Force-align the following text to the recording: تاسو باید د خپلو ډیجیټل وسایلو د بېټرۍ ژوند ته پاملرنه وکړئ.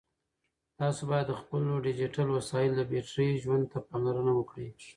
تاسو 0.79 1.01
باید 1.11 1.25
د 1.29 1.33
خپلو 1.41 1.71
ډیجیټل 1.87 2.27
وسایلو 2.31 2.75
د 2.77 2.81
بېټرۍ 2.91 3.29
ژوند 3.43 3.63
ته 3.71 3.77
پاملرنه 3.87 4.31
وکړئ. 4.35 4.69